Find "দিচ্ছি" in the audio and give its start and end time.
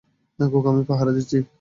1.11-1.37